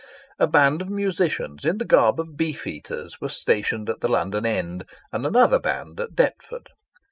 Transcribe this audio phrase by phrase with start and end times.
[0.39, 4.07] A band of musicians in the garb of the Beef eaters was stationed at the
[4.07, 6.69] London end, and another band at Deptford.